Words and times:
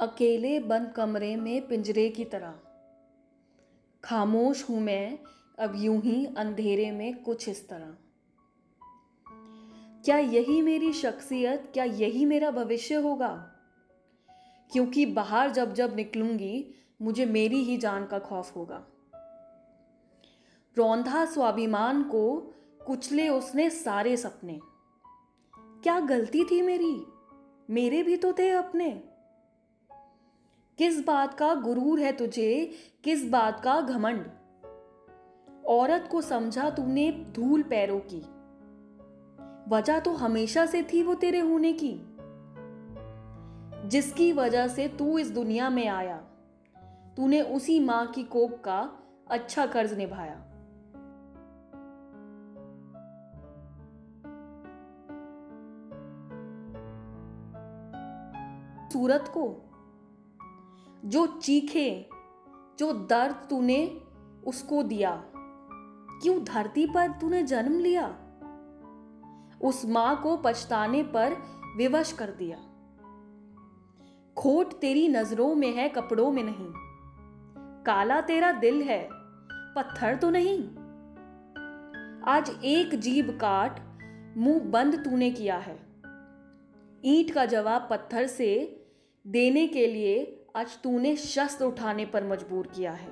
अकेले 0.00 0.60
बंद 0.60 0.92
कमरे 0.96 1.36
में 1.36 1.68
पिंजरे 1.68 2.08
की 2.08 2.24
तरह। 2.24 2.54
खामोश 4.04 4.70
हूँ 4.70 4.80
मैं, 4.80 5.18
अब 5.58 5.72
यूँ 5.76 6.00
ही 6.00 6.26
अंधेरे 6.26 6.90
में 6.90 7.22
कुछ 7.22 7.48
इस 7.48 7.68
तरह। 7.68 7.96
क्या 10.04 10.18
यही 10.18 10.62
मेरी 10.62 10.92
शख्सियत, 10.92 11.70
क्या 11.74 11.84
यही 11.84 12.24
मेरा 12.24 12.50
भविष्य 12.50 12.94
होगा? 12.94 13.52
क्योंकि 14.72 15.06
बाहर 15.06 15.50
जब 15.50 15.74
जब 15.74 15.96
निकलूँगी, 15.96 16.74
मुझे 17.02 17.26
मेरी 17.26 17.62
ही 17.62 17.76
जान 17.76 18.06
का 18.06 18.18
खौफ 18.18 18.56
होगा। 18.56 18.86
रौंधा 20.76 21.24
स्वाभिमान 21.24 22.02
को 22.02 22.54
कुचले 22.86 23.28
उसने 23.28 23.70
सारे 23.70 24.16
सपने। 24.16 24.60
क्या 25.56 26.00
गलती 26.00 26.44
थी 26.44 26.62
मेरी? 26.62 27.06
मेरे 27.70 28.02
भी 28.02 28.16
तो 28.16 28.32
थे 28.32 28.50
अपने। 28.50 29.09
किस 30.80 31.06
बात 31.06 31.34
का 31.34 31.54
गुरूर 31.54 32.00
है 32.00 32.12
तुझे? 32.12 32.70
किस 33.04 33.30
बात 33.30 33.60
का 33.60 33.80
घमंड? 33.80 34.26
औरत 35.66 36.08
को 36.12 36.20
समझा 36.20 36.70
तूने 36.70 37.12
धूल 37.12 37.62
पैरों 37.62 38.00
की। 38.00 38.20
वजह 39.70 40.00
तो 40.00 40.10
हमेशा 40.10 40.66
से 40.66 40.82
थी 40.82 41.02
वो 41.02 41.14
तेरे 41.14 41.40
होने 41.40 41.72
की। 41.72 42.00
जिसकी 43.88 44.32
वजह 44.32 44.68
से 44.68 44.88
तू 44.88 45.18
इस 45.18 45.30
दुनिया 45.30 45.70
में 45.70 45.88
आया, 45.88 46.16
तूने 47.16 47.42
उसी 47.42 47.80
माँ 47.80 48.06
की 48.06 48.22
कोप 48.22 48.62
का 48.64 48.92
अच्छा 49.30 49.66
कर्ज 49.66 49.92
निभाया। 49.92 50.46
सूरत 58.92 59.24
को 59.28 59.66
जो 61.04 61.26
चीखे, 61.26 62.10
जो 62.78 62.92
दर्द 62.92 63.34
तूने 63.34 64.00
उसको 64.46 64.82
दिया। 64.82 65.24
क्यों 66.22 66.44
धरती 66.44 66.86
पर 66.86 67.10
तूने 67.10 67.42
जन्म 67.42 67.78
लिया? 67.78 68.06
उस 69.62 69.86
माँ 69.86 70.22
को 70.22 70.36
पछताने 70.36 71.02
पर 71.02 71.36
विवश 71.76 72.12
कर 72.12 72.30
दिया। 72.30 72.56
खोट 74.36 74.72
तेरी 74.72 75.08
नज़रों 75.08 75.54
में 75.54 75.72
है, 75.72 75.88
कपड़ों 75.88 76.32
में 76.32 76.44
नहीं। 76.44 76.72
काला 77.84 78.20
तेरा 78.20 78.52
दिल 78.52 78.82
है, 78.82 79.08
पत्थर 79.52 80.16
तो 80.16 80.30
नहीं। 80.30 80.68
आज 82.22 82.60
एक 82.64 82.94
जीभ 82.94 83.38
काट, 83.40 83.80
मुँह 84.36 84.60
बंद 84.60 85.04
तूने 85.04 85.30
किया 85.30 85.56
है। 85.56 85.78
ईंट 87.04 87.30
का 87.30 87.46
जवाब 87.46 87.88
पत्थर 87.90 88.26
से 88.26 88.82
देने 89.26 89.66
के 89.66 89.86
लिए 89.86 90.36
आज 90.56 90.82
तूने 90.82 91.16
शस्त्र 91.16 91.64
उठाने 91.64 92.06
पर 92.06 92.24
मजबूर 92.24 92.66
किया 92.66 92.92
है। 92.92 93.10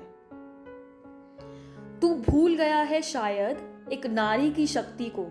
तू 1.99 2.15
भूल 2.15 2.55
गया 2.55 2.77
है 2.77 3.01
शायद 3.01 3.87
एक 3.93 4.05
नारी 4.05 4.51
की 4.51 4.67
शक्ति 4.67 5.11
को। 5.19 5.27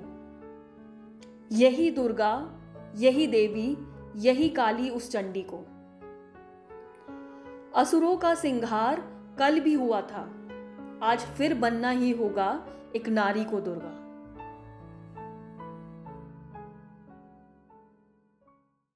यही 1.53 1.91
दुर्गा, 1.91 2.61
यही 2.97 3.27
देवी, 3.27 3.77
यही 4.17 4.49
काली 4.49 4.91
उस 4.91 5.13
चंडी 5.13 5.47
को। 5.53 5.59
असुरों 7.77 8.17
का 8.17 8.35
सिंगार 8.35 9.01
कल 9.39 9.61
भी 9.61 9.75
हुआ 9.75 10.01
था। 10.01 10.49
आज 11.03 11.19
फिर 11.19 11.55
बनना 11.55 11.91
ही 11.91 12.11
होगा 12.11 12.67
एक 12.97 13.09
नारी 13.09 13.45
को 13.45 13.61
दुर्गा। 13.61 14.08